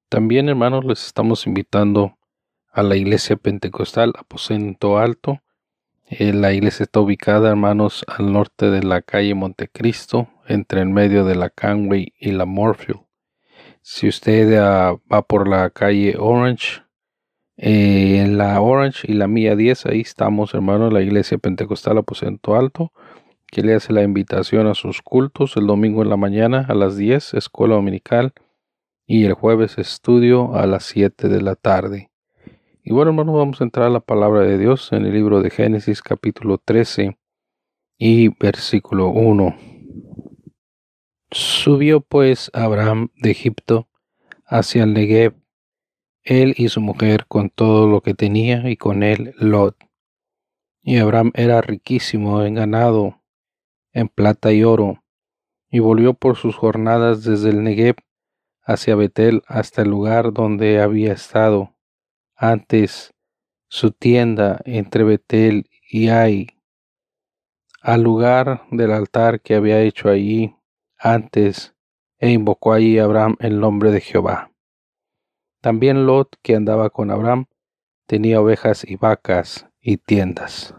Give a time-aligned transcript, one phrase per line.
[0.09, 2.17] También, hermanos, les estamos invitando
[2.71, 5.41] a la iglesia pentecostal Aposento Alto.
[6.07, 11.25] Eh, la iglesia está ubicada, hermanos, al norte de la calle Montecristo, entre el medio
[11.25, 13.10] de la Canway y la Morfield.
[13.83, 16.83] Si usted ah, va por la calle Orange,
[17.57, 22.57] eh, en la Orange y la Mía 10, ahí estamos, hermanos, la iglesia pentecostal Aposento
[22.57, 22.93] Alto,
[23.47, 26.97] que le hace la invitación a sus cultos el domingo en la mañana a las
[26.97, 28.33] 10, escuela dominical,
[29.07, 32.11] y el jueves estudio a las 7 de la tarde.
[32.85, 35.51] Y bueno, hermanos, vamos a entrar a la palabra de Dios en el libro de
[35.51, 37.19] Génesis capítulo 13
[37.99, 39.70] y versículo 1.
[41.33, 43.89] Subió pues Abraham de Egipto
[44.47, 45.37] hacia el Negev,
[46.25, 49.77] él y su mujer con todo lo que tenía, y con él Lot.
[50.83, 53.23] Y Abraham era riquísimo en ganado,
[53.93, 55.05] en plata y oro,
[55.71, 57.95] y volvió por sus jornadas desde el Negev
[58.65, 61.77] hacia Betel hasta el lugar donde había estado
[62.35, 63.15] antes
[63.69, 66.49] su tienda entre Betel y Ai,
[67.81, 70.57] al lugar del altar que había hecho allí
[71.01, 71.75] antes,
[72.19, 74.53] e invocó allí Abraham el nombre de Jehová.
[75.61, 77.47] También Lot, que andaba con Abraham,
[78.07, 80.75] tenía ovejas y vacas y tiendas.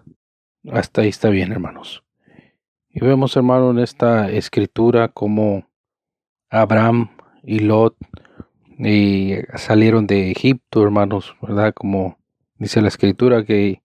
[0.71, 2.03] Hasta ahí está bien, hermanos.
[2.89, 5.67] Y vemos, hermano, en esta escritura como
[6.49, 7.09] Abraham
[7.43, 7.95] y Lot
[8.77, 11.73] y salieron de Egipto, hermanos, ¿verdad?
[11.73, 12.19] Como
[12.55, 13.81] dice la escritura que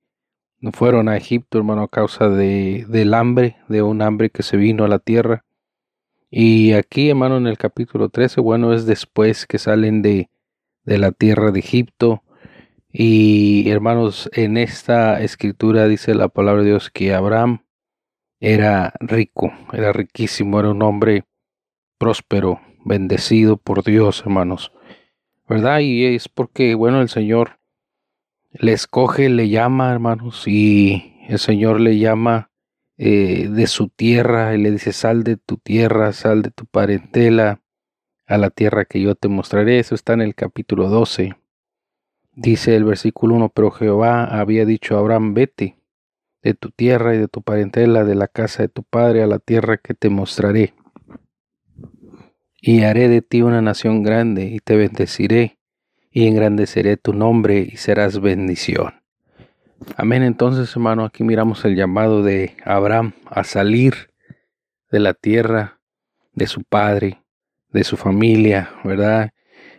[0.73, 4.85] fueron a Egipto, hermano, a causa de, del hambre, de un hambre que se vino
[4.85, 5.46] a la tierra.
[6.39, 10.29] Y aquí, hermano, en el capítulo 13, bueno, es después que salen de,
[10.85, 12.25] de la tierra de Egipto.
[12.93, 17.65] Y hermanos, en esta escritura dice la palabra de Dios que Abraham
[18.39, 21.25] era rico, era riquísimo, era un hombre
[21.97, 24.73] próspero, bendecido por Dios, hermanos.
[25.49, 25.79] ¿Verdad?
[25.79, 27.61] Y es porque, bueno, el Señor
[28.53, 32.51] le escoge, le llama, hermanos, y el Señor le llama
[32.99, 37.61] eh, de su tierra y le dice, sal de tu tierra, sal de tu parentela
[38.27, 39.79] a la tierra que yo te mostraré.
[39.79, 41.37] Eso está en el capítulo 12.
[42.33, 45.79] Dice el versículo 1, pero Jehová había dicho a Abraham, vete
[46.43, 49.39] de tu tierra y de tu parentela, de la casa de tu padre, a la
[49.39, 50.75] tierra que te mostraré.
[52.61, 55.59] Y haré de ti una nación grande, y te bendeciré,
[56.11, 59.06] y engrandeceré tu nombre, y serás bendición.
[59.97, 60.23] Amén.
[60.23, 64.11] Entonces, hermano, aquí miramos el llamado de Abraham a salir
[64.91, 65.81] de la tierra
[66.33, 67.23] de su padre,
[67.71, 69.31] de su familia, ¿verdad?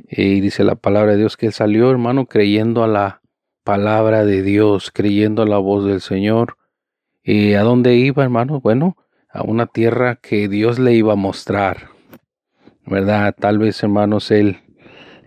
[0.09, 3.21] Y dice la palabra de Dios que él salió, hermano, creyendo a la
[3.63, 6.57] palabra de Dios, creyendo a la voz del Señor.
[7.23, 8.61] ¿Y a dónde iba, hermano?
[8.61, 8.95] Bueno,
[9.29, 11.89] a una tierra que Dios le iba a mostrar,
[12.85, 13.35] ¿verdad?
[13.37, 14.61] Tal vez, hermanos, él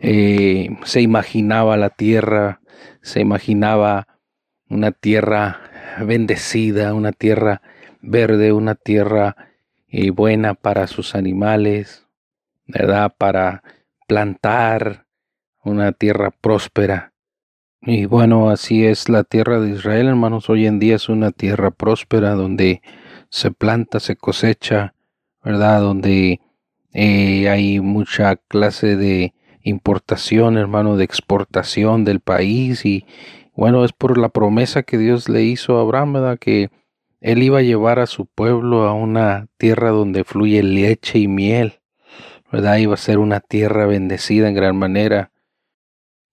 [0.01, 2.61] eh, se imaginaba la tierra,
[3.03, 4.07] se imaginaba
[4.71, 5.61] una tierra
[5.99, 7.61] bendecida, una tierra
[8.01, 9.37] verde, una tierra
[9.89, 12.07] eh, buena para sus animales,
[12.67, 13.13] ¿verdad?
[13.19, 13.63] Para
[14.07, 15.07] plantar,
[15.63, 17.13] una tierra próspera.
[17.83, 20.49] Y bueno, así es la tierra de Israel, hermanos.
[20.49, 22.83] Hoy en día es una tierra próspera donde
[23.29, 24.95] se planta, se cosecha,
[25.43, 25.81] ¿verdad?
[25.81, 26.41] Donde
[26.93, 33.07] eh, hay mucha clase de importación, hermano, de exportación del país y,
[33.61, 36.39] bueno, es por la promesa que Dios le hizo a Abraham, ¿verdad?
[36.39, 36.71] Que
[37.21, 41.81] él iba a llevar a su pueblo a una tierra donde fluye leche y miel,
[42.51, 42.79] ¿verdad?
[42.79, 45.31] Iba a ser una tierra bendecida en gran manera.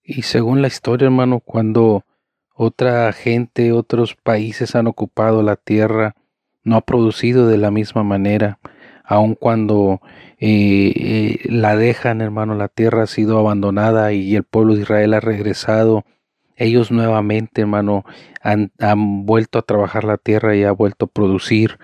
[0.01, 2.05] Y según la historia, hermano, cuando
[2.53, 6.15] otra gente, otros países han ocupado la tierra,
[6.63, 8.57] no ha producido de la misma manera,
[9.03, 9.99] aun cuando
[10.39, 15.13] eh, eh, la dejan, hermano, la tierra ha sido abandonada y el pueblo de Israel
[15.13, 16.05] ha regresado.
[16.57, 18.03] Ellos nuevamente, hermano,
[18.41, 21.77] han, han vuelto a trabajar la tierra y ha vuelto a producir,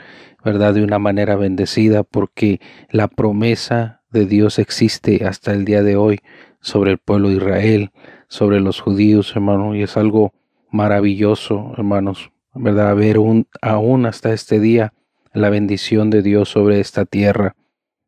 [0.43, 0.73] ¿verdad?
[0.73, 2.59] De una manera bendecida, porque
[2.89, 6.19] la promesa de Dios existe hasta el día de hoy
[6.59, 7.91] sobre el pueblo de Israel,
[8.27, 10.33] sobre los judíos, hermano, y es algo
[10.71, 12.95] maravilloso, hermanos, ¿verdad?
[12.95, 14.93] Ver un, aún hasta este día
[15.33, 17.55] la bendición de Dios sobre esta tierra.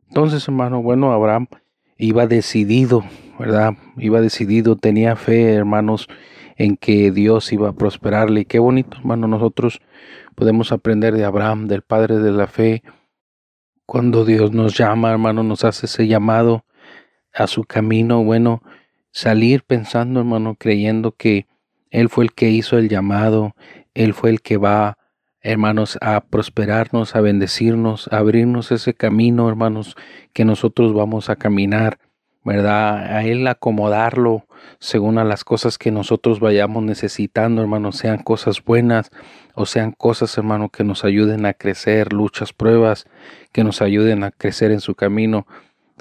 [0.08, 1.48] Entonces, hermano, bueno, Abraham
[1.98, 3.04] iba decidido,
[3.38, 3.74] ¿verdad?
[3.98, 6.08] Iba decidido, tenía fe, hermanos,
[6.56, 8.42] en que Dios iba a prosperarle.
[8.42, 9.82] Y qué bonito, hermano, nosotros
[10.36, 12.84] podemos aprender de Abraham, del Padre de la Fe.
[13.86, 16.66] Cuando Dios nos llama, hermano, nos hace ese llamado
[17.34, 18.64] a su camino, bueno,
[19.12, 21.48] salir pensando, hermano, creyendo que
[21.90, 23.56] Él fue el que hizo el llamado,
[23.94, 24.98] Él fue el que va
[25.46, 29.96] hermanos, a prosperarnos, a bendecirnos, a abrirnos ese camino, hermanos,
[30.34, 32.00] que nosotros vamos a caminar,
[32.46, 33.18] ¿verdad?
[33.18, 34.46] A Él acomodarlo
[34.80, 39.12] según a las cosas que nosotros vayamos necesitando, hermanos, sean cosas buenas
[39.54, 43.06] o sean cosas, hermano, que nos ayuden a crecer, luchas, pruebas,
[43.52, 45.46] que nos ayuden a crecer en su camino.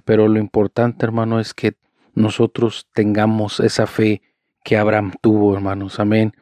[0.05, 1.75] Pero lo importante, hermano, es que
[2.15, 4.23] nosotros tengamos esa fe
[4.63, 6.33] que Abraham tuvo, hermanos, amén.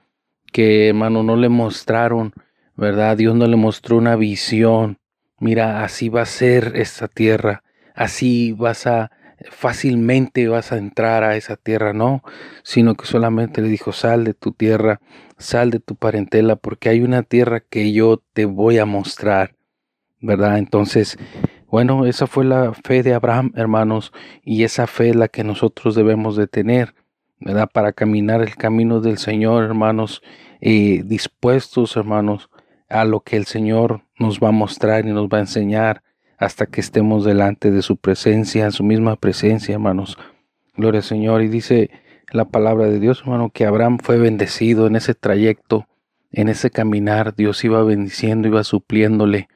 [0.52, 2.34] Que, hermano, no le mostraron
[2.76, 3.16] ¿verdad?
[3.16, 4.98] Dios no le mostró una visión.
[5.38, 7.62] Mira, así va a ser esta tierra,
[7.94, 9.10] así vas a
[9.50, 12.22] fácilmente vas a entrar a esa tierra, no,
[12.62, 15.00] sino que solamente le dijo, sal de tu tierra,
[15.38, 19.54] sal de tu parentela, porque hay una tierra que yo te voy a mostrar,
[20.20, 20.58] ¿verdad?
[20.58, 21.18] Entonces,
[21.68, 24.12] bueno, esa fue la fe de Abraham, hermanos,
[24.42, 26.94] y esa fe es la que nosotros debemos de tener,
[27.40, 27.68] ¿verdad?
[27.72, 30.22] Para caminar el camino del Señor, hermanos,
[30.60, 32.50] eh, dispuestos, hermanos,
[32.88, 36.02] a lo que el Señor nos va a mostrar y nos va a enseñar
[36.42, 40.18] hasta que estemos delante de su presencia, en su misma presencia, hermanos.
[40.76, 41.42] Gloria al Señor.
[41.42, 41.90] Y dice
[42.32, 45.86] la palabra de Dios, hermano, que Abraham fue bendecido en ese trayecto,
[46.32, 47.36] en ese caminar.
[47.36, 49.48] Dios iba bendiciendo, iba supliéndole,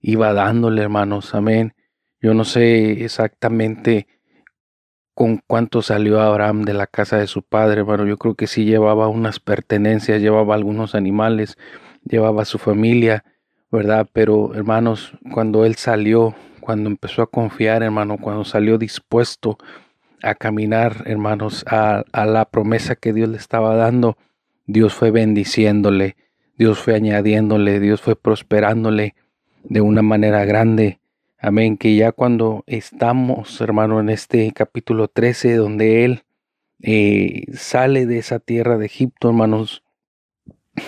[0.00, 1.34] iba dándole, hermanos.
[1.34, 1.74] Amén.
[2.20, 4.06] Yo no sé exactamente
[5.14, 8.06] con cuánto salió Abraham de la casa de su padre, hermano.
[8.06, 11.58] Yo creo que sí llevaba unas pertenencias, llevaba algunos animales
[12.08, 13.24] llevaba a su familia,
[13.70, 14.08] ¿verdad?
[14.12, 19.58] Pero hermanos, cuando él salió, cuando empezó a confiar, hermano, cuando salió dispuesto
[20.22, 24.16] a caminar, hermanos, a, la promesa que Dios le estaba dando,
[24.66, 26.16] Dios fue bendiciéndole,
[26.56, 29.14] Dios fue añadiéndole, Dios fue prosperándole
[29.62, 30.98] de una manera grande.
[31.40, 36.24] Amén, que ya cuando estamos, hermano, en este capítulo 13, donde Él
[36.82, 39.84] eh, sale de esa tierra de Egipto, hermanos,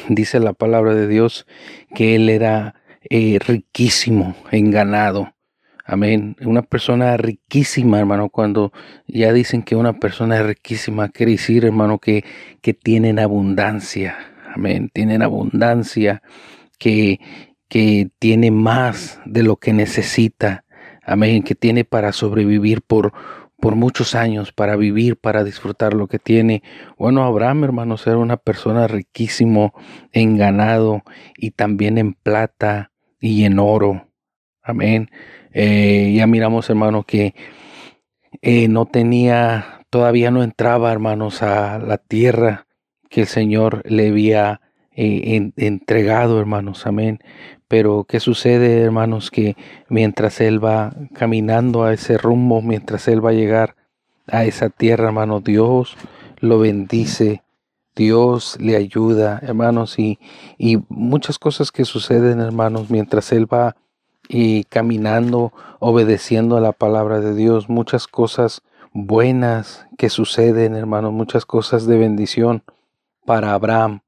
[0.08, 1.46] dice la palabra de Dios
[1.94, 2.74] que él era
[3.08, 5.32] eh, riquísimo en ganado.
[5.84, 6.36] Amén.
[6.42, 8.28] Una persona riquísima, hermano.
[8.28, 8.72] Cuando
[9.08, 12.24] ya dicen que una persona es riquísima, quiere decir, hermano, que,
[12.60, 14.16] que tienen abundancia.
[14.54, 14.90] Amén.
[14.92, 16.22] Tienen abundancia,
[16.78, 17.18] que,
[17.68, 20.64] que tiene más de lo que necesita.
[21.02, 21.42] Amén.
[21.42, 23.12] Que tiene para sobrevivir por,
[23.60, 26.62] por muchos años para vivir, para disfrutar lo que tiene.
[26.98, 29.74] Bueno, Abraham, hermanos, era una persona riquísimo
[30.12, 31.02] en ganado
[31.36, 32.90] y también en plata
[33.20, 34.08] y en oro.
[34.62, 35.10] Amén.
[35.52, 37.34] Eh, ya miramos, hermano, que
[38.42, 42.66] eh, no tenía, todavía no entraba, hermanos, a la tierra
[43.08, 44.60] que el Señor le había
[45.02, 46.86] eh, entregado, hermanos.
[46.86, 47.20] Amén.
[47.68, 49.30] Pero ¿qué sucede, hermanos?
[49.30, 49.56] Que
[49.88, 53.76] mientras Él va caminando a ese rumbo, mientras Él va a llegar
[54.26, 55.96] a esa tierra, hermano, Dios
[56.40, 57.42] lo bendice,
[57.96, 60.18] Dios le ayuda, hermanos, y,
[60.58, 63.76] y muchas cosas que suceden, hermanos, mientras Él va
[64.28, 71.46] y caminando, obedeciendo a la palabra de Dios, muchas cosas buenas que suceden, hermanos, muchas
[71.46, 72.64] cosas de bendición
[73.24, 74.02] para Abraham.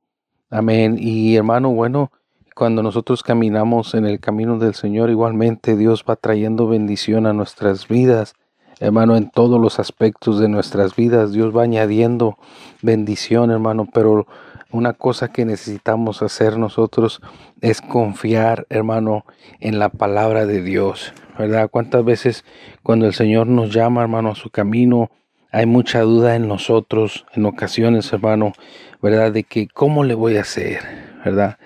[0.52, 0.99] Amén.
[1.00, 2.12] Y hermano, bueno,
[2.54, 7.88] cuando nosotros caminamos en el camino del Señor, igualmente Dios va trayendo bendición a nuestras
[7.88, 8.35] vidas.
[8.78, 12.37] Hermano, en todos los aspectos de nuestras vidas, Dios va añadiendo
[12.82, 14.26] bendición, hermano, pero
[14.71, 17.23] una cosa que necesitamos hacer nosotros
[17.62, 19.25] es confiar, hermano,
[19.59, 21.71] en la palabra de Dios, ¿verdad?
[21.71, 22.44] ¿Cuántas veces
[22.82, 25.11] cuando el Señor nos llama, hermano, a su camino,
[25.52, 28.54] hay mucha duda en nosotros, en ocasiones, hermano,
[29.02, 29.32] ¿verdad?
[29.32, 30.80] De que, ¿cómo le voy a hacer?
[31.25, 31.59] ¿Verdad?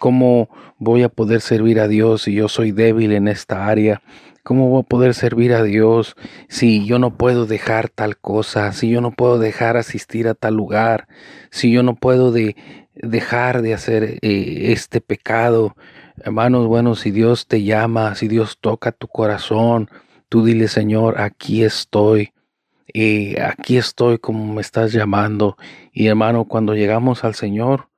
[0.00, 4.02] ¿Cómo voy a poder servir a Dios si yo soy débil en esta área?
[4.42, 6.16] ¿Cómo voy a poder servir a Dios
[6.48, 10.54] si yo no puedo dejar tal cosa, si yo no puedo dejar asistir a tal
[10.56, 11.06] lugar,
[11.50, 12.56] si yo no puedo de,
[12.94, 15.76] dejar de hacer eh, este pecado?
[16.16, 19.88] Hermanos, bueno, si Dios te llama, si Dios toca tu corazón,
[20.28, 22.32] tú dile, Señor, aquí estoy.
[22.92, 25.56] Y aquí estoy como me estás llamando.
[25.92, 27.90] Y hermano, cuando llegamos al Señor,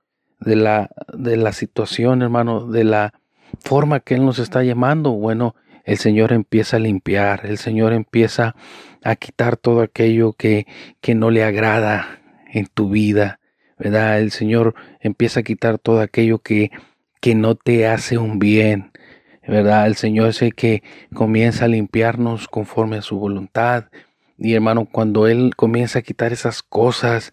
[0.45, 3.15] de la, de la situación, hermano, de la
[3.61, 8.55] forma que Él nos está llamando, bueno, el Señor empieza a limpiar, el Señor empieza
[9.03, 10.67] a quitar todo aquello que,
[11.01, 12.21] que no le agrada
[12.53, 13.41] en tu vida,
[13.79, 14.21] ¿verdad?
[14.21, 16.71] El Señor empieza a quitar todo aquello que,
[17.21, 18.93] que no te hace un bien,
[19.47, 19.87] ¿verdad?
[19.87, 20.83] El Señor es el que
[21.15, 23.87] comienza a limpiarnos conforme a su voluntad,
[24.43, 27.33] y hermano, cuando Él comienza a quitar esas cosas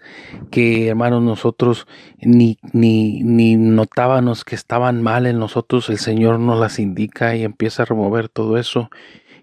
[0.52, 1.88] que, hermano, nosotros
[2.22, 7.44] ni, ni, ni notábamos que estaban mal en nosotros, el Señor nos las indica y
[7.44, 8.90] empieza a remover todo eso.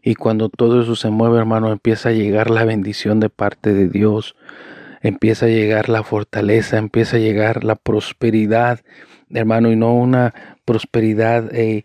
[0.01, 3.89] Y cuando todo eso se mueve, hermano, empieza a llegar la bendición de parte de
[3.89, 4.37] Dios.
[5.03, 8.81] Empieza a llegar la fortaleza, empieza a llegar la prosperidad,
[9.31, 10.33] hermano, y no una
[10.65, 11.85] prosperidad eh,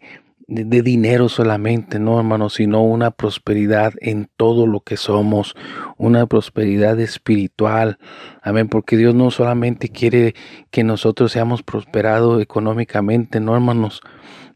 [0.51, 5.55] de, dinero solamente, no hermano, sino una prosperidad en todo lo que somos,
[5.97, 7.97] una prosperidad espiritual.
[8.41, 10.35] Amén, porque Dios no solamente quiere
[10.69, 14.01] que nosotros seamos prosperados económicamente, no hermanos,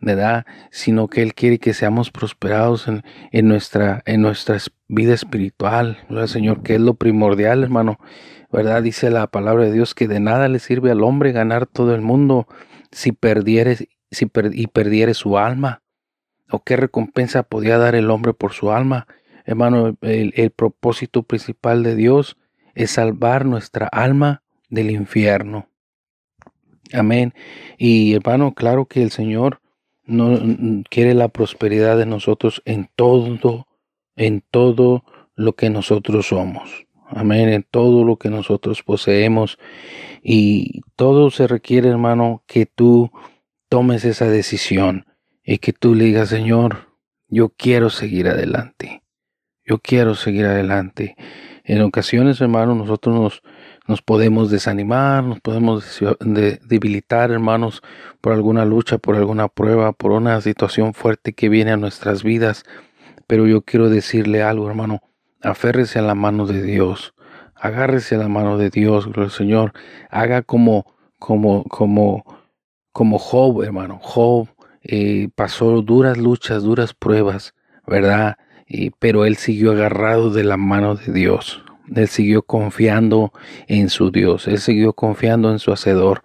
[0.02, 0.46] ¿verdad?
[0.70, 4.26] Sino que Él quiere que seamos prosperados en, en nuestra, en
[4.90, 6.62] vida espiritual, ¿verdad, Señor?
[6.62, 8.00] Que es lo primordial, hermano,
[8.52, 8.84] ¿verdad?
[8.84, 12.02] Dice la palabra de Dios que de nada le sirve al hombre ganar todo el
[12.02, 12.48] mundo
[12.92, 15.85] si perdieres si y perdiere su alma.
[16.56, 19.08] ¿O qué recompensa podía dar el hombre por su alma?
[19.44, 22.38] Hermano, el, propósito principal de Dios
[22.76, 25.68] es salvar nuestra alma del infierno.
[26.94, 27.34] Amén.
[27.78, 29.60] Y hermano, claro que el Señor
[30.06, 30.40] no
[30.90, 33.68] quiere la prosperidad de nosotros en todo,
[34.16, 35.04] en todo
[35.36, 36.88] lo que nosotros somos.
[37.10, 37.50] Amén.
[37.50, 39.60] En todo lo que nosotros poseemos.
[40.24, 43.12] Y todo se requiere, hermano, que tú
[43.68, 45.06] tomes esa decisión
[45.46, 46.90] y que tú le digas, Señor,
[47.28, 49.04] yo quiero seguir adelante.
[49.64, 51.16] Yo quiero seguir adelante.
[51.64, 53.44] En ocasiones, hermanos, nosotros nos,
[53.88, 56.00] nos podemos desanimar, nos podemos
[56.62, 57.82] debilitar, hermanos,
[58.22, 62.64] por alguna lucha, por alguna prueba, por una situación fuerte que viene a nuestras vidas.
[63.28, 65.02] Pero yo quiero decirle algo, hermano,
[65.42, 67.14] aférrese a la mano de Dios,
[67.56, 69.74] agárrese a la mano de Dios, Señor,
[70.10, 72.24] haga como, como, como,
[72.92, 74.00] como Job, hermano.
[74.02, 74.48] Job
[74.88, 77.56] eh, pasó duras luchas, duras pruebas,
[77.88, 78.38] ¿verdad?
[79.00, 81.64] pero él siguió agarrado de la mano de Dios.
[81.94, 83.32] Él siguió confiando
[83.68, 84.48] en su Dios.
[84.48, 86.22] Él siguió confiando en su Hacedor.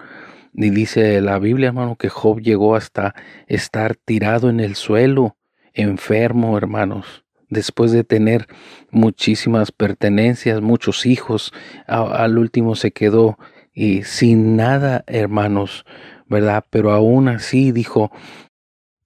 [0.54, 3.14] Y dice la Biblia, hermano, que Job llegó hasta
[3.46, 5.36] estar tirado en el suelo,
[5.74, 7.24] enfermo, hermanos.
[7.48, 8.46] Después de tener
[8.90, 11.52] muchísimas pertenencias, muchos hijos,
[11.86, 13.38] al último se quedó
[13.72, 15.84] y sin nada, hermanos,
[16.26, 16.64] ¿verdad?
[16.70, 18.10] Pero aún así dijo,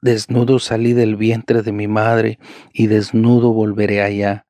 [0.05, 2.39] Desnudo salí del vientre de mi madre
[2.75, 4.45] y desnudo volveré allá.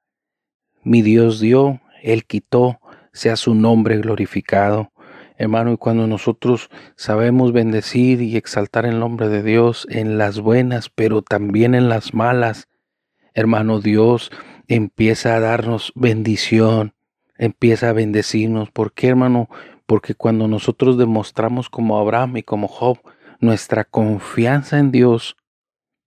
[0.82, 2.80] Mi Dios dio, Él quitó,
[3.12, 4.90] sea su nombre glorificado.
[5.38, 10.90] Hermano, y cuando nosotros sabemos bendecir y exaltar el nombre de Dios en las buenas,
[10.92, 12.66] pero también en las malas,
[13.32, 14.32] hermano, Dios
[14.66, 16.94] empieza a darnos bendición,
[17.38, 18.72] empieza a bendecirnos.
[18.72, 19.48] ¿Por qué, hermano?
[19.86, 22.98] Porque cuando nosotros demostramos como Abraham y como Job
[23.38, 25.36] nuestra confianza en Dios,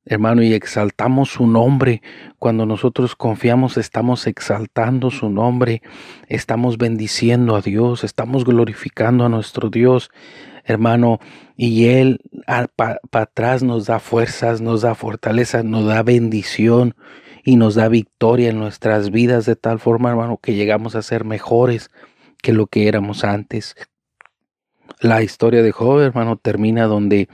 [0.07, 2.01] hermano, y exaltamos su nombre.
[2.39, 5.81] Cuando nosotros confiamos, estamos exaltando su nombre,
[6.27, 10.09] estamos bendiciendo a Dios, estamos glorificando a nuestro Dios,
[10.63, 11.19] hermano,
[11.55, 12.21] y Él
[12.75, 16.95] para atrás nos da fuerzas, nos da fortaleza, nos da bendición
[17.43, 21.23] y nos da victoria en nuestras vidas de tal forma, hermano, que llegamos a ser
[21.23, 21.89] mejores
[22.41, 23.75] que lo que éramos antes.
[24.99, 27.27] La historia de Job, hermano, termina donde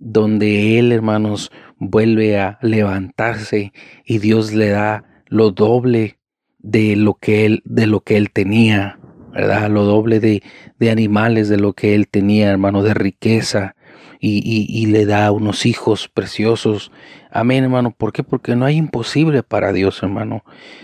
[0.00, 3.72] donde él, hermanos, vuelve a levantarse
[4.04, 6.18] y Dios le da lo doble
[6.58, 8.98] de lo que él, de lo que él tenía,
[9.32, 9.70] ¿verdad?
[9.70, 10.42] Lo doble de,
[10.78, 13.74] de animales de lo que él tenía, hermano, de riqueza.
[14.20, 16.90] Y, y, y, le da unos hijos preciosos.
[17.30, 17.92] Amén, hermano.
[17.96, 18.24] ¿Por qué?
[18.24, 20.42] Porque no hay imposible para Dios, hermano.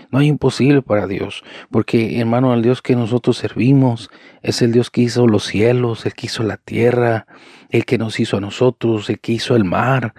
[0.09, 1.43] No hay imposible para Dios.
[1.69, 4.09] Porque, hermano, el Dios que nosotros servimos
[4.41, 7.27] es el Dios que hizo los cielos, el que hizo la tierra,
[7.71, 10.13] el que nos hizo a nosotros, el que hizo el mar,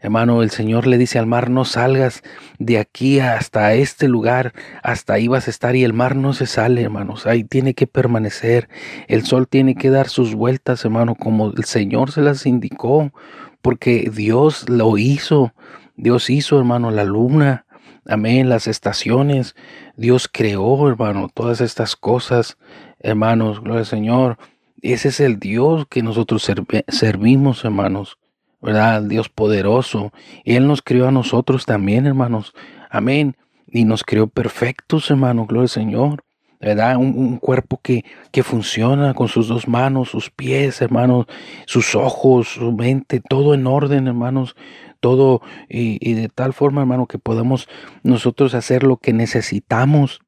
[0.00, 2.22] Hermano, el Señor le dice al mar, no salgas
[2.58, 4.52] de aquí hasta este lugar,
[4.82, 7.86] hasta ahí vas a estar y el mar no se sale, hermanos, ahí tiene que
[7.88, 8.68] permanecer.
[9.08, 13.12] El sol tiene que dar sus vueltas, hermano, como el Señor se las indicó,
[13.60, 15.52] porque Dios lo hizo.
[15.96, 17.66] Dios hizo, hermano, la luna.
[18.06, 19.56] Amén, las estaciones.
[19.96, 22.56] Dios creó, hermano, todas estas cosas,
[23.00, 24.38] hermanos, gloria al Señor.
[24.80, 26.48] Ese es el Dios que nosotros
[26.88, 28.17] servimos, hermanos,
[28.60, 29.02] ¿verdad?
[29.02, 30.12] Dios poderoso.
[30.44, 32.54] Él nos creó a nosotros también, hermanos.
[32.90, 33.36] Amén.
[33.66, 36.24] Y nos creó perfectos, hermano, gloria al Señor.
[36.60, 36.96] ¿verdad?
[36.96, 41.26] Un, cuerpo que, que, funciona con sus dos manos, sus pies, hermanos,
[41.66, 44.56] sus ojos, su mente, todo en orden, hermanos,
[45.00, 47.68] todo y, de tal forma, hermano, que podamos
[48.02, 50.20] nosotros hacer lo que necesitamos.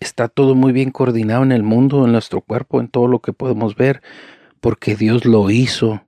[0.00, 3.32] Está todo muy bien coordinado en el mundo, en nuestro cuerpo, en todo lo que
[3.32, 4.02] podemos ver,
[4.60, 6.02] porque Dios lo hizo.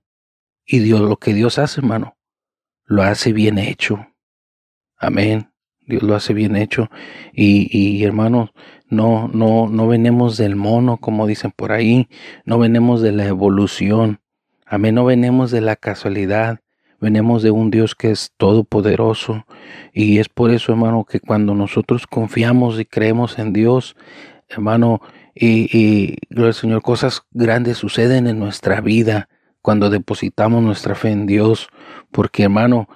[0.65, 2.17] Y Dios, lo que Dios hace, hermano,
[2.85, 4.07] lo hace bien hecho.
[4.97, 5.49] Amén.
[5.85, 6.89] Dios lo hace bien hecho.
[7.33, 8.51] Y, y hermanos,
[8.87, 12.07] no, no, no venimos del mono, como dicen por ahí.
[12.45, 14.21] No venimos de la evolución.
[14.65, 14.95] Amén.
[14.95, 16.59] No venimos de la casualidad.
[17.03, 19.45] Venimos de un Dios que es todopoderoso
[19.91, 23.97] y es por eso, hermano, que cuando nosotros confiamos y creemos en Dios,
[24.47, 25.01] hermano,
[25.35, 26.17] y, y
[26.53, 29.27] Señor, cosas grandes suceden en nuestra vida
[29.63, 31.69] cuando depositamos nuestra fe en Dios,
[32.11, 32.89] porque, hermano,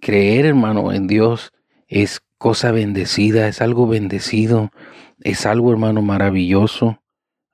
[0.00, 1.52] creer, hermano, en Dios
[1.88, 4.70] es cosa bendecida, es algo bendecido,
[5.20, 7.00] es algo, hermano, maravilloso.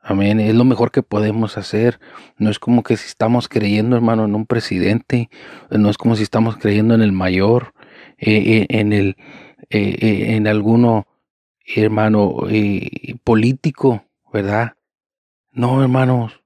[0.00, 0.38] Amén.
[0.38, 1.98] Es lo mejor que podemos hacer.
[2.36, 5.30] No es como que si estamos creyendo, hermano, en un presidente.
[5.70, 7.72] No es como si estamos creyendo en el mayor,
[8.18, 9.16] eh, eh, en el,
[9.70, 11.06] eh, en alguno,
[11.64, 12.36] hermano,
[13.24, 14.74] político, ¿verdad?
[15.52, 16.42] No, hermanos.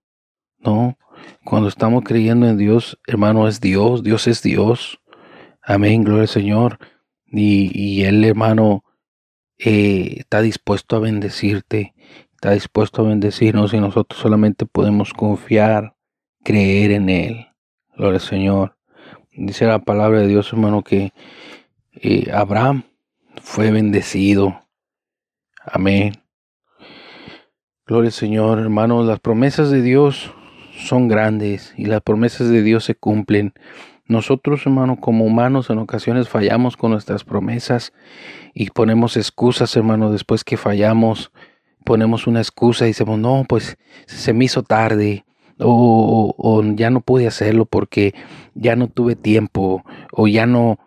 [0.59, 0.97] No.
[1.45, 4.03] Cuando estamos creyendo en Dios, hermano, es Dios.
[4.03, 5.01] Dios es Dios.
[5.63, 6.05] Amén.
[6.05, 6.79] Gloria al Señor.
[7.27, 8.85] Y, y Él, hermano,
[9.57, 11.95] está dispuesto a bendecirte
[12.43, 15.95] está dispuesto a bendecirnos y nosotros solamente podemos confiar,
[16.43, 17.47] creer en Él.
[17.97, 18.77] Gloria al Señor.
[19.31, 21.13] Dice la palabra de Dios, hermano, que
[21.93, 22.83] eh, Abraham
[23.41, 24.61] fue bendecido.
[25.65, 26.15] Amén.
[27.87, 29.05] Gloria al Señor, hermano.
[29.05, 30.35] Las promesas de Dios
[30.87, 33.53] son grandes y las promesas de Dios se cumplen.
[34.07, 37.93] Nosotros, hermano, como humanos, en ocasiones fallamos con nuestras promesas
[38.53, 41.33] y ponemos excusas, hermano, después que fallamos
[41.83, 45.25] ponemos una excusa y decimos, no, pues se me hizo tarde,
[45.59, 48.15] o, ya no pude hacerlo porque
[48.55, 50.79] ya no tuve tiempo, o ya no,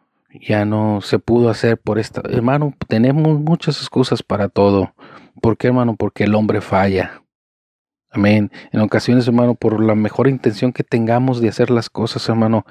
[0.47, 2.21] ya no se pudo hacer por esta.
[2.29, 4.93] Hermano, tenemos muchas excusas para todo.
[5.41, 5.95] ¿Por qué, hermano?
[5.95, 7.21] Porque el hombre falla.
[8.15, 8.51] Amén.
[8.71, 12.65] En ocasiones, hermano, por la mejor intención que tengamos de hacer las cosas, hermano,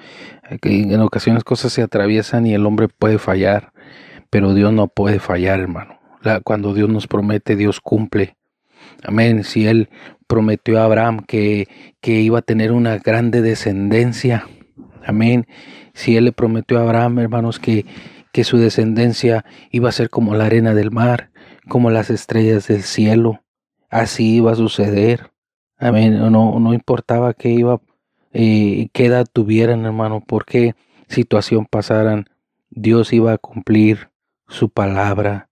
[0.51, 3.73] eh, en ocasiones cosas se atraviesan y el hombre puede fallar,
[4.31, 6.05] pero Dios no puede fallar, hermano
[6.43, 8.37] cuando Dios nos promete, Dios cumple.
[9.03, 9.45] Amén.
[9.45, 9.89] Si Él
[10.27, 11.69] prometió a Abraham que,
[12.01, 14.49] que iba a tener una grande descendencia.
[15.05, 15.47] Amén.
[15.93, 17.85] Si Él le prometió a Abraham, hermanos, que,
[18.33, 21.31] que su descendencia iba a ser como la arena del mar,
[21.69, 23.43] como las estrellas del cielo.
[23.91, 25.31] Así iba a suceder.
[25.79, 26.19] Amén.
[26.19, 27.81] No, no importaba qué iba,
[28.33, 30.75] eh, qué edad tuvieran, hermano, por qué
[31.09, 32.27] situación pasaran,
[32.71, 34.11] Dios iba a cumplir
[34.49, 35.49] su palabra.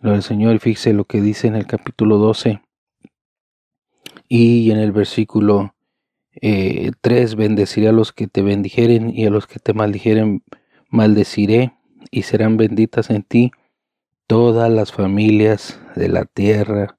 [0.00, 2.60] Lo del Señor, fíjese lo que dice en el capítulo 12
[4.28, 5.74] y en el versículo
[6.40, 10.44] 3, eh, bendeciré a los que te bendijeren y a los que te maldijeren,
[10.88, 11.72] maldeciré
[12.10, 13.50] y serán benditas en ti
[14.26, 16.97] todas las familias de la tierra.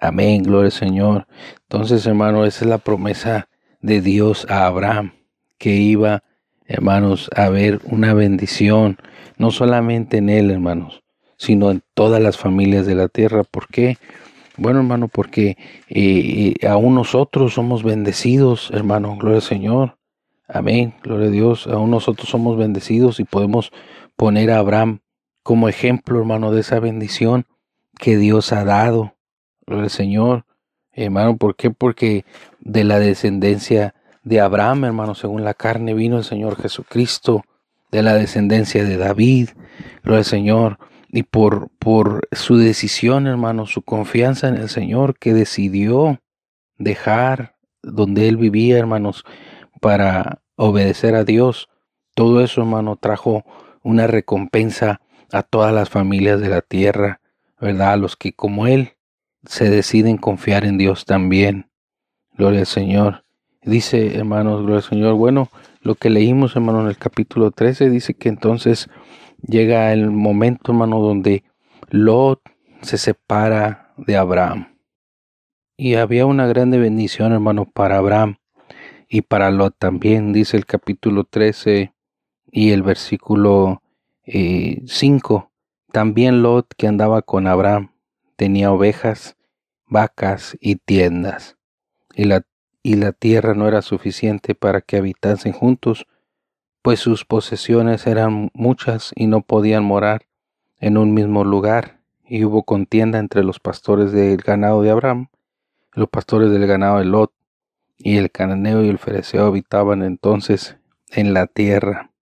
[0.00, 1.26] Amén, gloria al Señor.
[1.62, 3.48] Entonces, hermano, esa es la promesa
[3.80, 5.12] de Dios a Abraham,
[5.58, 6.22] que iba,
[6.66, 8.98] hermanos, a ver una bendición,
[9.38, 11.02] no solamente en él, hermanos,
[11.38, 13.44] sino en todas las familias de la tierra.
[13.44, 13.98] ¿Por qué?
[14.58, 15.56] Bueno, hermano, porque
[15.88, 19.98] eh, aún nosotros somos bendecidos, hermano, gloria al Señor.
[20.48, 21.66] Amén, gloria a Dios.
[21.66, 23.72] Aún nosotros somos bendecidos y podemos
[24.16, 25.00] poner a Abraham
[25.42, 27.46] como ejemplo, hermano, de esa bendición
[27.98, 29.15] que Dios ha dado.
[29.66, 30.44] Al Señor.
[30.92, 31.70] Hermano, ¿por qué?
[31.70, 32.24] Porque
[32.60, 37.44] de la descendencia de Abraham, hermano, según la carne vino el Señor Jesucristo,
[37.90, 39.50] de la descendencia de David,
[40.02, 45.34] gloria al Señor, y por, por su decisión, hermano, su confianza en el Señor que
[45.34, 46.20] decidió
[46.78, 49.24] dejar donde él vivía, hermanos,
[49.80, 51.68] para obedecer a Dios.
[52.14, 53.44] Todo eso, hermano, trajo
[53.82, 55.00] una recompensa
[55.32, 57.20] a todas las familias de la tierra,
[57.60, 57.92] ¿verdad?
[57.92, 58.95] A los que como él
[59.46, 61.70] se deciden confiar en Dios también.
[62.36, 63.24] Gloria al Señor.
[63.62, 65.14] Dice, hermanos, gloria al Señor.
[65.14, 65.48] Bueno,
[65.80, 68.88] lo que leímos, hermano, en el capítulo 13, dice que entonces
[69.46, 71.44] llega el momento, hermano, donde
[71.90, 72.40] Lot
[72.82, 74.76] se separa de Abraham.
[75.76, 78.36] Y había una grande bendición, hermano, para Abraham
[79.08, 81.92] y para Lot también, dice el capítulo 13
[82.50, 83.82] y el versículo
[84.24, 84.26] 5.
[84.26, 85.56] Eh,
[85.92, 87.90] también Lot, que andaba con Abraham,
[88.36, 89.36] tenía ovejas,
[89.86, 91.56] vacas y tiendas,
[92.14, 92.42] y la,
[92.82, 96.06] y la tierra no era suficiente para que habitasen juntos,
[96.82, 100.26] pues sus posesiones eran muchas y no podían morar
[100.78, 105.28] en un mismo lugar, y hubo contienda entre los pastores del ganado de Abraham,
[105.92, 107.32] los pastores del ganado de Lot,
[107.98, 110.76] y el cananeo y el fereceo habitaban entonces
[111.08, 112.12] en la tierra.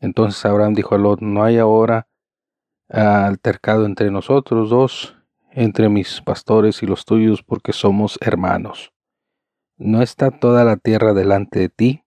[0.00, 2.06] Entonces Abraham dijo a Lot, no hay ahora
[2.88, 5.17] altercado entre nosotros dos,
[5.58, 8.92] entre mis pastores y los tuyos, porque somos hermanos.
[9.76, 12.04] ¿No está toda la tierra delante de ti?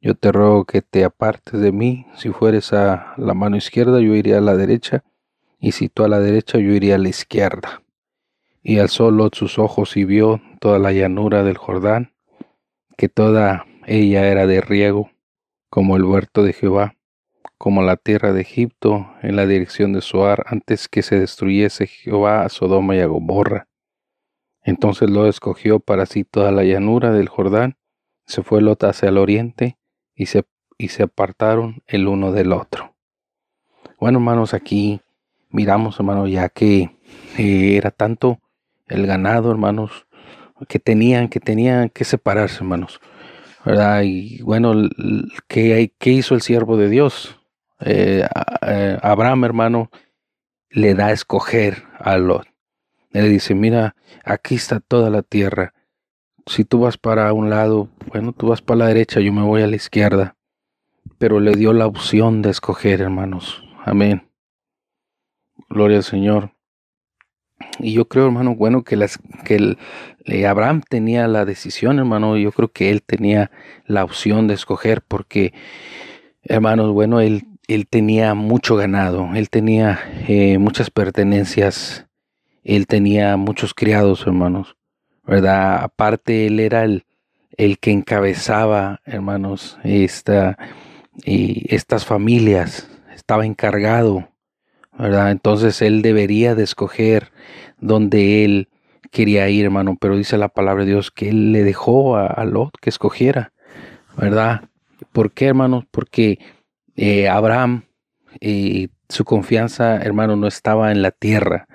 [0.00, 2.06] Yo te ruego que te apartes de mí.
[2.14, 5.02] Si fueres a la mano izquierda, yo iría a la derecha,
[5.58, 7.82] y si tú a la derecha, yo iría a la izquierda.
[8.62, 12.12] Y alzó Lot sus ojos y vio toda la llanura del Jordán,
[12.96, 15.10] que toda ella era de riego,
[15.70, 16.94] como el huerto de Jehová,
[17.62, 22.42] como la tierra de Egipto, en la dirección de Soar, antes que se destruyese Jehová
[22.42, 23.68] a Sodoma y a Gomorra.
[24.64, 27.76] Entonces lo escogió para sí toda la llanura del Jordán,
[28.26, 29.78] se fue Lot hacia el oriente,
[30.16, 30.42] y se,
[30.76, 32.96] y se apartaron el uno del otro.
[34.00, 35.00] Bueno, hermanos, aquí
[35.48, 36.90] miramos, hermanos, ya que
[37.38, 38.40] eh, era tanto
[38.88, 40.08] el ganado, hermanos,
[40.66, 43.00] que tenían, que tenían que separarse, hermanos.
[43.64, 44.02] ¿Verdad?
[44.02, 44.74] Y bueno,
[45.46, 47.38] ¿qué, qué hizo el siervo de Dios?
[47.84, 48.26] Eh,
[48.66, 49.90] eh, Abraham, hermano,
[50.70, 52.46] le da a escoger a Lot.
[53.10, 55.74] le dice, mira, aquí está toda la tierra.
[56.46, 59.62] Si tú vas para un lado, bueno, tú vas para la derecha, yo me voy
[59.62, 60.36] a la izquierda.
[61.18, 63.62] Pero le dio la opción de escoger, hermanos.
[63.84, 64.28] Amén.
[65.68, 66.52] Gloria al Señor.
[67.78, 69.78] Y yo creo, hermano, bueno, que, las, que el,
[70.24, 72.36] eh, Abraham tenía la decisión, hermano.
[72.36, 73.50] Yo creo que él tenía
[73.86, 75.52] la opción de escoger porque,
[76.42, 82.06] hermanos, bueno, él él tenía mucho ganado, él tenía eh, muchas pertenencias,
[82.64, 84.76] él tenía muchos criados, hermanos,
[85.24, 85.82] ¿verdad?
[85.82, 87.04] Aparte, él era el,
[87.56, 90.58] el que encabezaba, hermanos, esta,
[91.24, 94.28] y estas familias, estaba encargado,
[94.98, 95.30] ¿verdad?
[95.30, 97.32] Entonces él debería de escoger
[97.80, 98.68] donde él
[99.10, 102.44] quería ir, hermano, pero dice la palabra de Dios que él le dejó a, a
[102.44, 103.52] Lot que escogiera,
[104.16, 104.68] ¿verdad?
[105.12, 105.84] ¿Por qué, hermanos?
[105.90, 106.38] Porque
[106.96, 107.84] eh, Abraham,
[109.08, 111.66] su confianza, hermano, no estaba en la tierra,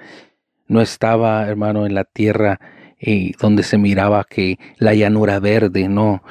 [0.67, 2.59] no estaba, hermano, en la tierra
[2.99, 6.23] eh, donde se miraba que la llanura verde, no,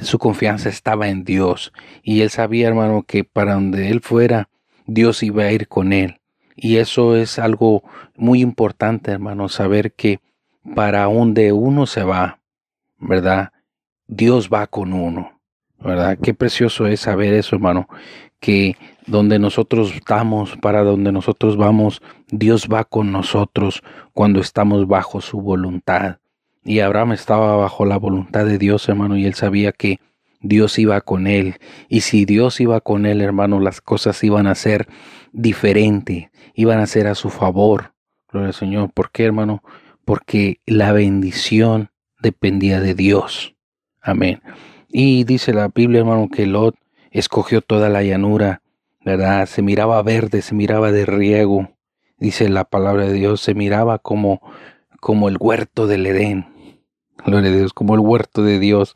[0.00, 1.72] su confianza estaba en Dios.
[2.02, 4.48] Y él sabía, hermano, que para donde él fuera,
[4.86, 6.20] Dios iba a ir con él.
[6.56, 7.82] Y eso es algo
[8.16, 10.20] muy importante, hermano, saber que
[10.74, 12.40] para donde uno se va,
[12.98, 13.52] ¿verdad?
[14.06, 15.31] Dios va con uno.
[15.82, 16.18] ¿Verdad?
[16.22, 17.88] Qué precioso es saber eso, hermano,
[18.40, 25.20] que donde nosotros estamos, para donde nosotros vamos, Dios va con nosotros cuando estamos bajo
[25.20, 26.18] su voluntad.
[26.64, 29.98] Y Abraham estaba bajo la voluntad de Dios, hermano, y él sabía que
[30.40, 31.56] Dios iba con él.
[31.88, 34.86] Y si Dios iba con él, hermano, las cosas iban a ser
[35.32, 37.94] diferentes, iban a ser a su favor.
[38.30, 38.92] Gloria al Señor.
[38.92, 39.62] ¿Por qué, hermano?
[40.04, 41.90] Porque la bendición
[42.20, 43.54] dependía de Dios.
[44.00, 44.40] Amén.
[44.94, 46.76] Y dice la Biblia, hermano, que Lot
[47.10, 48.60] escogió toda la llanura,
[49.02, 49.46] ¿verdad?
[49.46, 51.70] Se miraba verde, se miraba de riego.
[52.18, 54.42] Dice la palabra de Dios, se miraba como,
[55.00, 56.46] como el huerto del Edén.
[57.24, 58.94] Gloria a Dios, como el huerto de Dios.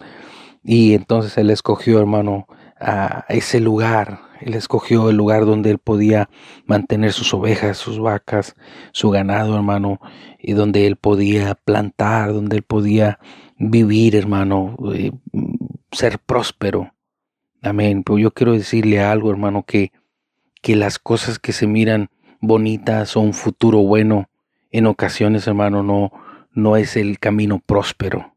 [0.63, 2.47] Y entonces él escogió, hermano,
[2.79, 4.21] a ese lugar.
[4.43, 6.29] Él escogió el lugar donde él podía
[6.67, 8.55] mantener sus ovejas, sus vacas,
[8.93, 9.99] su ganado, hermano,
[10.39, 13.19] y donde él podía plantar, donde él podía
[13.59, 15.13] vivir, hermano, eh,
[15.97, 16.95] ser próspero.
[17.63, 18.03] Amén.
[18.05, 19.93] Pero yo quiero decirle algo, hermano, que,
[20.63, 24.29] que las cosas que se miran bonitas o un futuro bueno,
[24.71, 26.13] en ocasiones, hermano, no,
[26.53, 28.35] no es el camino próspero,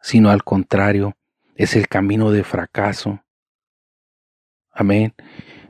[0.00, 1.16] sino al contrario,
[1.54, 3.22] es el camino de fracaso.
[4.72, 5.14] Amén.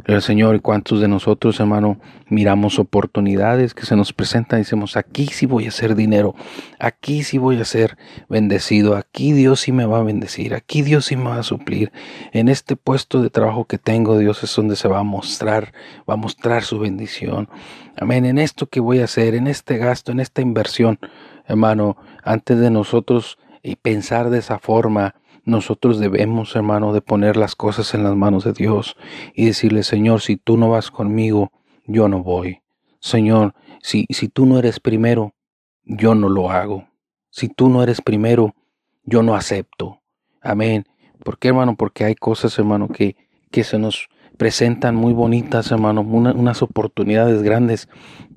[0.04, 1.96] El Señor, ¿cuántos de nosotros, hermano,
[2.28, 6.34] miramos oportunidades que se nos presentan y decimos, aquí sí voy a hacer dinero,
[6.80, 7.96] aquí sí voy a ser
[8.28, 11.92] bendecido, aquí Dios sí me va a bendecir, aquí Dios sí me va a suplir,
[12.32, 15.72] en este puesto de trabajo que tengo, Dios es donde se va a mostrar,
[16.08, 17.48] va a mostrar su bendición.
[17.96, 20.98] Amén, en esto que voy a hacer, en este gasto, en esta inversión,
[21.46, 27.57] hermano, antes de nosotros y pensar de esa forma, nosotros debemos, hermano, de poner las
[27.57, 28.96] cosas en las manos de Dios
[29.35, 31.50] y decirle, Señor, si tú no vas conmigo,
[31.87, 32.62] yo no voy.
[33.00, 35.35] Señor, si, si tú no eres primero,
[35.85, 36.88] yo no lo hago.
[37.31, 38.55] Si tú no eres primero,
[39.05, 40.00] yo no acepto.
[40.40, 40.85] Amén.
[41.24, 41.76] ¿Por qué, hermano?
[41.76, 43.16] Porque hay cosas, hermano, que,
[43.50, 47.88] que se nos presentan muy bonitas, hermano, unas oportunidades grandes,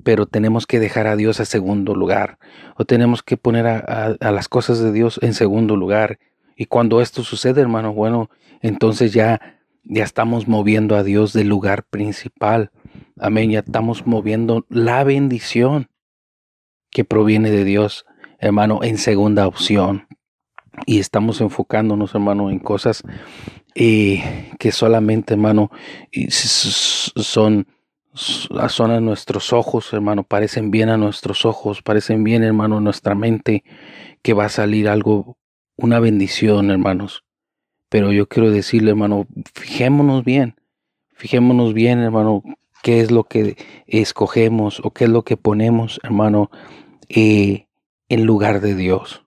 [0.04, 2.38] pero tenemos que dejar a Dios a segundo lugar,
[2.76, 6.18] o tenemos que poner a, las cosas de Dios en segundo lugar.
[6.56, 8.30] Y cuando esto sucede, hermano, bueno,
[8.62, 12.70] entonces ya, ya estamos moviendo a Dios del lugar principal.
[13.18, 15.88] Amén, ya estamos moviendo la bendición
[16.90, 18.06] que proviene de Dios,
[18.38, 20.08] hermano, en segunda opción.
[20.86, 23.02] Y estamos enfocándonos, hermano, en cosas
[23.74, 25.70] eh, que solamente, hermano,
[27.14, 27.66] son,
[28.14, 33.14] son a nuestros ojos, hermano, parecen bien a nuestros ojos, parecen bien, hermano, a nuestra
[33.14, 33.64] mente,
[34.22, 35.36] que va a salir algo,
[35.76, 37.24] una bendición, hermanos.
[37.88, 40.56] Pero yo quiero decirle, hermano, fijémonos bien,
[41.14, 42.42] fijémonos bien, hermano,
[42.82, 46.50] qué es lo que escogemos o qué es lo que ponemos, hermano,
[47.08, 47.66] eh,
[48.08, 49.24] en lugar de Dios.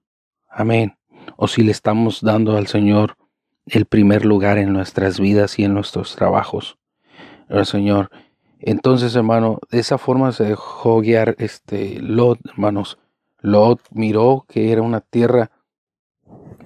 [0.50, 0.98] Amén.
[1.38, 3.16] O si le estamos dando al Señor
[3.66, 6.78] el primer lugar en nuestras vidas y en nuestros trabajos.
[7.64, 8.10] Señor.
[8.60, 12.98] Entonces, hermano, de esa forma se dejó guiar este Lot, hermanos.
[13.42, 15.52] Lot miró que era una tierra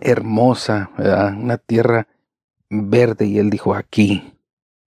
[0.04, 2.08] hermosa, una tierra
[2.70, 4.34] verde, y él dijo aquí.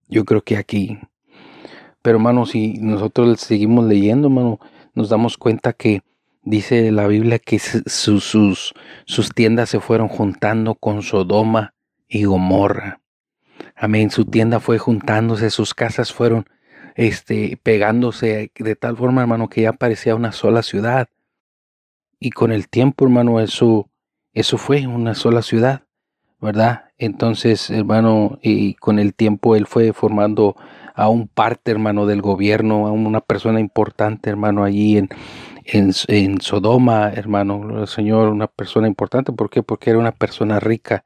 [0.09, 0.99] Yo creo que aquí.
[2.03, 4.61] Pero, hermano, si nosotros seguimos leyendo, hermano,
[4.95, 6.03] nos damos cuenta que
[6.43, 8.75] dice la Biblia que sus, sus,
[9.05, 11.75] sus tiendas se fueron juntando con Sodoma
[12.09, 13.01] y Gomorra.
[13.75, 14.11] Amén.
[14.11, 16.47] Su tienda fue juntándose, sus casas fueron
[16.95, 21.09] este, pegándose de tal forma, hermano, que ya parecía una sola ciudad.
[22.19, 23.91] Y con el tiempo, hermano, eso,
[24.37, 25.83] eso fue una sola ciudad,
[26.41, 26.85] ¿verdad?
[26.99, 30.57] Entonces, hermano, y con el tiempo él fue formando
[30.95, 35.11] a un parte, hermano, del gobierno, a una persona importante, hermano, allí en,
[35.65, 39.33] en, Sodoma, hermano, el Señor, una persona importante.
[39.33, 39.63] ¿Por qué?
[39.63, 41.05] Porque era una persona rica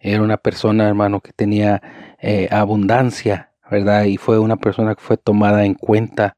[0.00, 1.82] era una persona, hermano, que tenía
[2.18, 4.04] eh, abundancia, ¿verdad?
[4.04, 6.36] Y fue una persona que fue tomada en cuenta.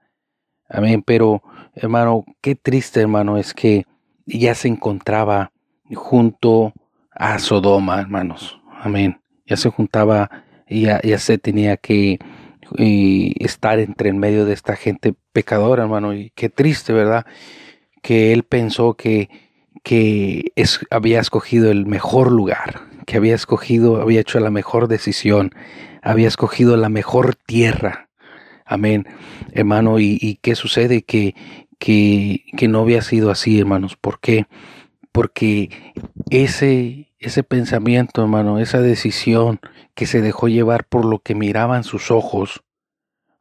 [0.68, 1.02] Amén.
[1.06, 1.42] Pero,
[1.74, 3.86] hermano, qué triste, hermano, es que
[4.26, 5.51] ya se encontraba
[5.94, 6.72] junto
[7.10, 8.60] a Sodoma, hermanos.
[8.80, 9.20] Amén.
[9.46, 10.30] Ya se juntaba,
[10.68, 12.18] ya, ya se tenía que
[12.78, 16.14] estar entre en medio de esta gente pecadora, hermano.
[16.14, 17.26] Y qué triste, ¿verdad?
[18.02, 19.28] Que él pensó que,
[19.82, 20.52] que
[20.90, 25.52] había escogido el mejor lugar, que había escogido, había hecho la mejor decisión,
[26.02, 28.08] había escogido la mejor tierra.
[28.64, 29.06] Amén,
[29.52, 29.98] hermano.
[29.98, 31.02] ¿Y, qué sucede?
[31.02, 31.34] Que,
[31.78, 33.96] que, que, no había sido así, hermanos.
[33.96, 34.46] ¿Por qué?
[36.30, 39.60] Ese, ese pensamiento, hermano, esa decisión
[39.94, 42.62] que se dejó llevar por lo que miraban sus ojos,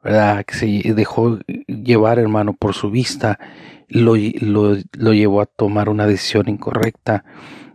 [0.04, 0.46] ¿verdad?
[0.46, 3.40] Que se dejó llevar, hermano, por su vista,
[3.88, 7.24] lo, lo, lo llevó a tomar una decisión incorrecta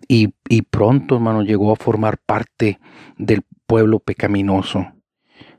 [0.09, 0.29] y,
[0.71, 2.79] pronto, hermano, llegó a formar parte
[3.19, 4.93] del pueblo pecaminoso.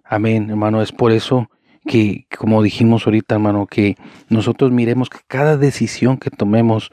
[0.03, 0.81] Amén, hermano.
[0.81, 1.49] Es por eso
[1.85, 3.97] que, como dijimos ahorita, hermano, que
[4.29, 6.91] nosotros miremos que cada decisión que tomemos,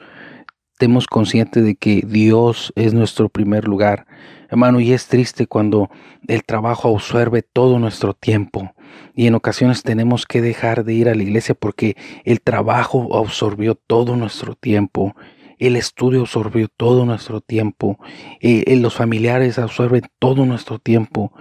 [0.75, 4.05] estemos conscientes de que Dios es nuestro primer lugar.
[4.49, 5.89] Hermano, y es triste cuando
[6.27, 8.75] el trabajo absorbe todo nuestro tiempo.
[9.13, 13.75] Y en ocasiones tenemos que dejar de ir a la iglesia porque el trabajo absorbió
[13.75, 15.15] todo nuestro tiempo.
[15.59, 17.97] El estudio absorbió todo nuestro tiempo.
[18.41, 21.31] Eh, eh, los familiares absorben todo nuestro tiempo,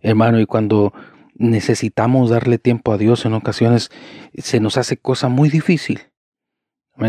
[0.00, 0.40] hermano.
[0.40, 0.94] Y cuando
[1.34, 3.90] necesitamos darle tiempo a Dios en ocasiones,
[4.38, 6.07] se nos hace cosa muy difícil.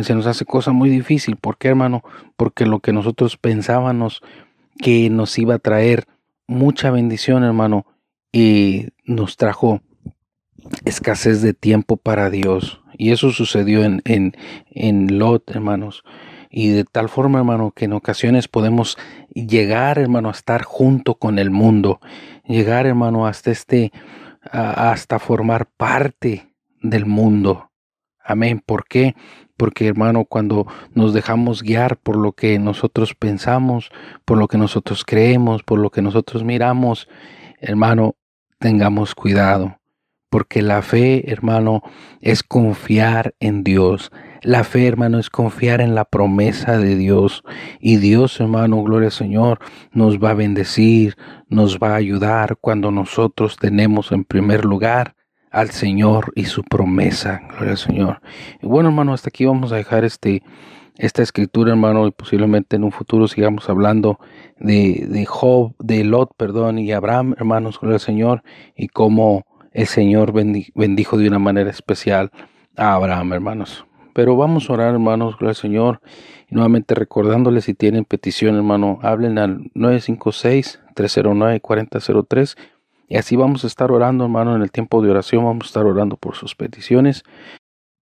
[0.04, 1.36] Se nos hace cosa muy difícil.
[1.36, 2.04] ¿Por qué, hermano?
[2.36, 4.22] Porque lo que nosotros pensábamos
[4.78, 6.06] que nos iba a traer
[6.48, 7.86] mucha bendición, hermano,
[8.32, 9.82] y nos trajo
[10.86, 12.82] escasez de tiempo para Dios.
[12.98, 14.36] Y eso sucedió en, en,
[14.72, 16.04] en Lot, hermanos
[16.50, 18.98] y de tal forma, hermano, que en ocasiones podemos
[19.34, 22.00] llegar, hermano, a estar junto con el mundo,
[22.46, 23.92] llegar, hermano, hasta este,
[24.42, 26.48] hasta formar parte
[26.82, 27.72] del mundo.
[28.24, 28.62] Amén.
[28.66, 29.16] ¿Por qué?
[29.60, 33.92] Porque, hermano, cuando nos dejamos guiar por lo que nosotros pensamos,
[34.24, 37.10] por lo que nosotros creemos, por lo que nosotros miramos,
[37.60, 38.16] hermano,
[38.58, 39.78] tengamos cuidado.
[40.30, 41.84] Porque la fe, hermano,
[42.22, 47.44] es confiar en Dios, la fe, hermano, es confiar en la promesa de Dios.
[47.82, 49.60] Y Dios, hermano, gloria al Señor,
[49.92, 51.18] nos va a bendecir,
[51.50, 55.16] nos va a ayudar cuando nosotros tenemos en primer lugar
[55.52, 57.42] al Señor y su promesa.
[57.50, 58.22] Gloria al Señor.
[58.62, 60.44] Y bueno, hermano, hasta aquí vamos a dejar este,
[60.98, 64.20] esta escritura, hermano, y posiblemente en un futuro sigamos hablando
[64.58, 68.44] de, de Job, de Lot, perdón, y Abraham, hermanos, gloria al Señor,
[68.76, 72.32] y cómo el Señor bendijo de una manera especial
[72.76, 73.86] a Abraham, hermanos.
[74.14, 76.02] Pero vamos a orar, hermanos, gracias Señor.
[76.50, 82.56] Y nuevamente recordándoles, si tienen petición, hermano, hablen al 956-309-4003
[83.10, 85.86] Y así vamos a estar orando, hermano, en el tiempo de oración, vamos a estar
[85.86, 87.24] orando por sus peticiones.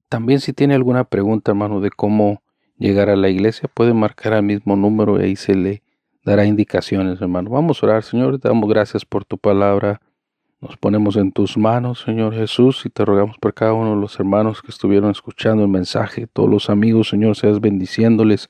[0.10, 2.42] También si tiene alguna pregunta, hermano, de cómo
[2.78, 5.82] llegar a la iglesia, puede marcar el mismo número y ahí se le
[6.26, 7.50] dará indicaciones, hermano.
[7.50, 10.02] Vamos a orar, Señor, te damos gracias por tu palabra.
[10.60, 14.20] Nos ponemos en tus manos, Señor Jesús, y te rogamos por cada uno de los
[14.20, 18.50] hermanos que estuvieron escuchando el mensaje, todos los amigos, Señor, seas bendiciéndoles,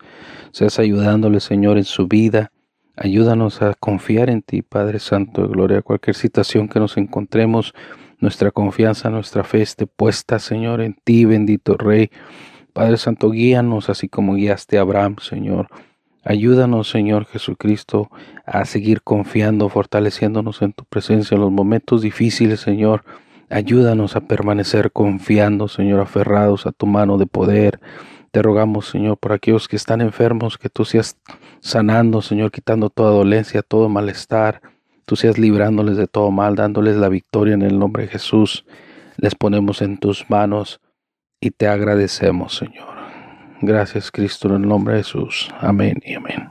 [0.51, 2.51] seas ayudándoles, Señor, en su vida.
[2.99, 5.83] Ayúdanos a confiar en ti, Padre Santo de Gloria.
[5.83, 7.75] Cualquier situación que nos encontremos,
[8.19, 12.09] nuestra confianza, nuestra fe esté puesta, Señor, en ti, bendito Rey.
[12.73, 15.67] Padre Santo, guíanos así como guiaste a Abraham, Señor.
[16.23, 18.09] Ayúdanos, Señor Jesucristo,
[18.47, 23.03] a seguir confiando, fortaleciéndonos en tu presencia en los momentos difíciles, Señor.
[23.47, 27.79] Ayúdanos a permanecer confiando, Señor, aferrados a tu mano de poder.
[28.37, 31.17] Te rogamos, Señor, por aquellos que están enfermos, que tú seas
[31.59, 34.61] sanando, Señor, quitando toda dolencia, todo malestar.
[35.05, 38.63] Tú seas librándoles de todo mal, dándoles la victoria en el nombre de Jesús.
[39.17, 40.79] Les ponemos en tus manos
[41.41, 42.89] y te agradecemos, Señor.
[43.63, 45.49] Gracias, Cristo, en el nombre de Jesús.
[45.59, 46.47] Amén y amén.